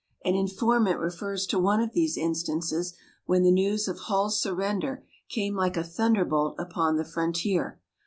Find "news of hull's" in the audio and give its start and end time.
3.51-4.41